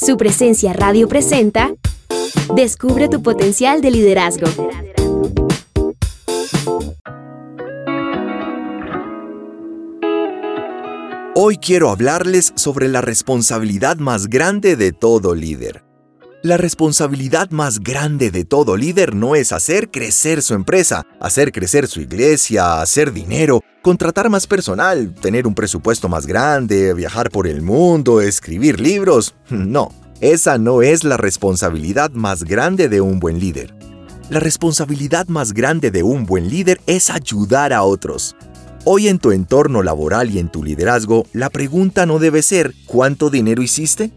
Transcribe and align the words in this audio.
Su 0.00 0.16
presencia 0.16 0.72
radio 0.72 1.08
presenta 1.08 1.74
Descubre 2.54 3.10
tu 3.10 3.22
potencial 3.22 3.82
de 3.82 3.90
liderazgo. 3.90 4.46
Hoy 11.34 11.58
quiero 11.58 11.90
hablarles 11.90 12.54
sobre 12.56 12.88
la 12.88 13.02
responsabilidad 13.02 13.98
más 13.98 14.28
grande 14.28 14.76
de 14.76 14.92
todo 14.92 15.34
líder. 15.34 15.89
La 16.42 16.56
responsabilidad 16.56 17.50
más 17.50 17.80
grande 17.80 18.30
de 18.30 18.46
todo 18.46 18.78
líder 18.78 19.14
no 19.14 19.34
es 19.34 19.52
hacer 19.52 19.90
crecer 19.90 20.40
su 20.40 20.54
empresa, 20.54 21.04
hacer 21.20 21.52
crecer 21.52 21.86
su 21.86 22.00
iglesia, 22.00 22.80
hacer 22.80 23.12
dinero, 23.12 23.62
contratar 23.82 24.30
más 24.30 24.46
personal, 24.46 25.14
tener 25.14 25.46
un 25.46 25.54
presupuesto 25.54 26.08
más 26.08 26.26
grande, 26.26 26.94
viajar 26.94 27.28
por 27.28 27.46
el 27.46 27.60
mundo, 27.60 28.22
escribir 28.22 28.80
libros. 28.80 29.34
No, 29.50 29.92
esa 30.22 30.56
no 30.56 30.80
es 30.80 31.04
la 31.04 31.18
responsabilidad 31.18 32.10
más 32.12 32.44
grande 32.44 32.88
de 32.88 33.02
un 33.02 33.20
buen 33.20 33.38
líder. 33.38 33.74
La 34.30 34.40
responsabilidad 34.40 35.28
más 35.28 35.52
grande 35.52 35.90
de 35.90 36.02
un 36.02 36.24
buen 36.24 36.48
líder 36.48 36.80
es 36.86 37.10
ayudar 37.10 37.74
a 37.74 37.82
otros. 37.82 38.34
Hoy 38.86 39.08
en 39.08 39.18
tu 39.18 39.32
entorno 39.32 39.82
laboral 39.82 40.30
y 40.30 40.38
en 40.38 40.48
tu 40.48 40.64
liderazgo, 40.64 41.26
la 41.34 41.50
pregunta 41.50 42.06
no 42.06 42.18
debe 42.18 42.40
ser 42.40 42.72
¿cuánto 42.86 43.28
dinero 43.28 43.60
hiciste? 43.60 44.10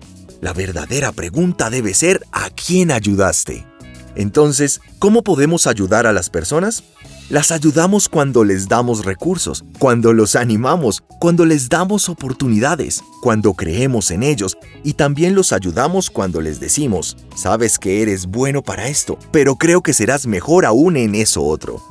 La 0.44 0.52
verdadera 0.52 1.14
pregunta 1.14 1.70
debe 1.70 1.94
ser 1.94 2.28
¿a 2.34 2.50
quién 2.50 2.92
ayudaste? 2.92 3.66
Entonces, 4.14 4.82
¿cómo 5.00 5.24
podemos 5.24 5.68
ayudar 5.68 6.06
a 6.06 6.12
las 6.12 6.30
personas? 6.30 6.84
Las 7.30 7.50
ayudamos 7.50 8.10
cuando 8.10 8.44
les 8.44 8.68
damos 8.68 9.06
recursos, 9.06 9.64
cuando 9.80 10.12
los 10.12 10.36
animamos, 10.36 11.02
cuando 11.22 11.46
les 11.46 11.70
damos 11.70 12.10
oportunidades, 12.10 13.02
cuando 13.22 13.54
creemos 13.54 14.12
en 14.12 14.22
ellos 14.22 14.58
y 14.84 14.96
también 14.96 15.34
los 15.34 15.54
ayudamos 15.54 16.10
cuando 16.10 16.42
les 16.42 16.60
decimos, 16.60 17.16
sabes 17.38 17.80
que 17.80 18.02
eres 18.02 18.26
bueno 18.26 18.62
para 18.62 18.90
esto, 18.90 19.18
pero 19.32 19.56
creo 19.56 19.82
que 19.82 19.94
serás 19.94 20.28
mejor 20.28 20.66
aún 20.66 20.98
en 20.98 21.16
eso 21.16 21.42
otro. 21.42 21.82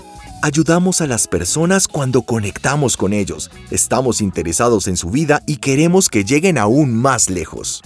Ayudamos 0.43 1.01
a 1.01 1.07
las 1.07 1.27
personas 1.27 1.89
cuando 1.89 2.21
conectamos 2.21 2.99
con 2.99 3.15
ellos, 3.15 3.51
estamos 3.71 4.21
interesados 4.21 4.89
en 4.89 4.99
su 4.99 5.09
vida 5.09 5.43
y 5.47 5.57
queremos 5.57 6.11
que 6.11 6.25
lleguen 6.25 6.59
aún 6.59 6.93
más 6.93 7.31
lejos. 7.31 7.81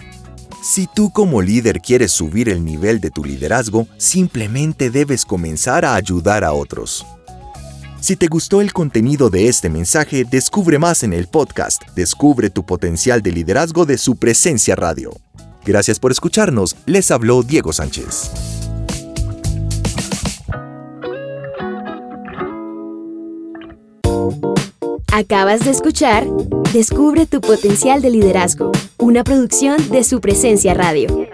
Si 0.62 0.86
tú 0.86 1.10
como 1.12 1.42
líder 1.42 1.80
quieres 1.80 2.12
subir 2.12 2.48
el 2.48 2.64
nivel 2.64 3.00
de 3.00 3.10
tu 3.10 3.24
liderazgo, 3.24 3.86
simplemente 3.98 4.90
debes 4.90 5.24
comenzar 5.24 5.84
a 5.84 5.94
ayudar 5.94 6.44
a 6.44 6.52
otros. 6.52 7.06
Si 8.00 8.14
te 8.14 8.28
gustó 8.28 8.60
el 8.60 8.72
contenido 8.72 9.30
de 9.30 9.48
este 9.48 9.68
mensaje, 9.68 10.24
descubre 10.24 10.78
más 10.78 11.02
en 11.02 11.12
el 11.12 11.26
podcast 11.26 11.82
Descubre 11.94 12.50
tu 12.50 12.64
potencial 12.64 13.22
de 13.22 13.32
liderazgo 13.32 13.86
de 13.86 13.98
su 13.98 14.16
presencia 14.16 14.76
radio. 14.76 15.12
Gracias 15.64 15.98
por 15.98 16.12
escucharnos, 16.12 16.76
les 16.86 17.10
habló 17.10 17.42
Diego 17.42 17.72
Sánchez. 17.72 18.30
Acabas 25.12 25.64
de 25.64 25.70
escuchar 25.70 26.26
Descubre 26.72 27.26
tu 27.26 27.40
potencial 27.40 28.02
de 28.02 28.10
liderazgo, 28.10 28.70
una 29.06 29.22
producción 29.22 29.76
de 29.90 30.02
su 30.02 30.20
presencia 30.20 30.74
radio. 30.74 31.28